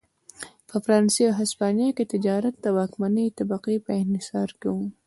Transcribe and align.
په 0.69 0.75
فرانسې 0.83 1.21
او 1.29 1.33
هسپانیا 1.41 1.89
کې 1.97 2.09
تجارت 2.13 2.55
د 2.61 2.65
واکمنې 2.77 3.35
طبقې 3.39 3.75
په 3.85 3.91
انحصار 4.03 4.49
کې 4.59 4.69
و. 4.75 4.77